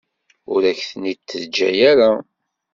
[0.53, 2.11] Ur ak-ten-id-teǧǧa ara.